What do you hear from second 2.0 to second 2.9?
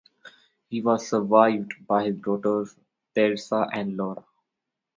his daughters